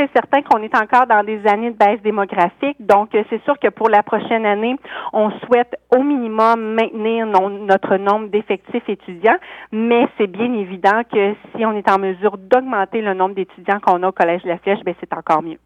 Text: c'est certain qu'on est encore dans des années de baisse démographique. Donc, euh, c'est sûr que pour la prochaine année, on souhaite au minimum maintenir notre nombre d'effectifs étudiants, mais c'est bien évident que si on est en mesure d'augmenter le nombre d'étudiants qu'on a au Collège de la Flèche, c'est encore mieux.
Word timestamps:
c'est 0.00 0.10
certain 0.14 0.40
qu'on 0.40 0.62
est 0.62 0.74
encore 0.74 1.06
dans 1.06 1.22
des 1.22 1.46
années 1.46 1.70
de 1.70 1.76
baisse 1.76 2.00
démographique. 2.02 2.76
Donc, 2.80 3.14
euh, 3.14 3.22
c'est 3.28 3.42
sûr 3.44 3.58
que 3.58 3.68
pour 3.68 3.90
la 3.90 4.02
prochaine 4.02 4.46
année, 4.46 4.76
on 5.12 5.30
souhaite 5.44 5.76
au 5.94 6.02
minimum 6.02 6.74
maintenir 6.74 7.26
notre 7.26 7.96
nombre 7.96 8.28
d'effectifs 8.28 8.88
étudiants, 8.88 9.36
mais 9.72 10.08
c'est 10.16 10.26
bien 10.26 10.52
évident 10.54 11.02
que 11.12 11.34
si 11.54 11.66
on 11.66 11.72
est 11.72 11.90
en 11.90 11.98
mesure 11.98 12.38
d'augmenter 12.38 13.02
le 13.02 13.12
nombre 13.12 13.34
d'étudiants 13.34 13.80
qu'on 13.80 14.02
a 14.02 14.08
au 14.08 14.12
Collège 14.12 14.42
de 14.42 14.48
la 14.48 14.58
Flèche, 14.58 14.78
c'est 15.00 15.12
encore 15.12 15.42
mieux. 15.42 15.58